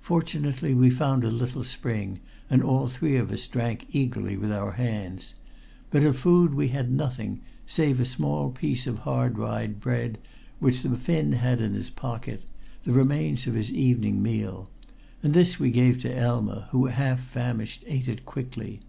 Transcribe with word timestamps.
Fortunately 0.00 0.74
we 0.74 0.90
found 0.90 1.22
a 1.22 1.30
little 1.30 1.62
spring, 1.62 2.18
and 2.50 2.64
all 2.64 2.88
three 2.88 3.14
of 3.14 3.30
us 3.30 3.46
drank 3.46 3.86
eagerly 3.90 4.36
with 4.36 4.50
our 4.50 4.72
hands. 4.72 5.34
But 5.88 6.02
of 6.02 6.18
food 6.18 6.52
we 6.52 6.70
had 6.70 6.90
nothing, 6.90 7.42
save 7.64 8.00
a 8.00 8.04
small 8.04 8.50
piece 8.50 8.88
of 8.88 8.98
hard 9.06 9.38
rye 9.38 9.68
bread 9.68 10.18
which 10.58 10.82
the 10.82 10.96
Finn 10.96 11.34
had 11.34 11.60
in 11.60 11.74
his 11.74 11.90
pocket, 11.90 12.42
the 12.82 12.90
remains 12.92 13.46
of 13.46 13.54
his 13.54 13.70
evening 13.70 14.20
meal; 14.20 14.68
and 15.22 15.32
this 15.32 15.60
we 15.60 15.70
gave 15.70 16.00
to 16.00 16.12
Elma, 16.12 16.66
who, 16.72 16.86
half 16.86 17.20
famished, 17.20 17.84
ate 17.86 18.08
it 18.08 18.26
quickly. 18.26 18.80